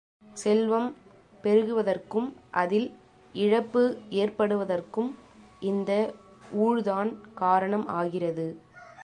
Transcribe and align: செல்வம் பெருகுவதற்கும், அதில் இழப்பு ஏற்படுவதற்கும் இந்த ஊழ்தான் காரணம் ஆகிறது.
செல்வம் 0.33 0.87
பெருகுவதற்கும், 1.43 2.27
அதில் 2.51 2.87
இழப்பு 3.35 3.83
ஏற்படுவதற்கும் 4.09 5.11
இந்த 5.59 5.91
ஊழ்தான் 6.57 7.11
காரணம் 7.35 7.87
ஆகிறது. 7.99 8.47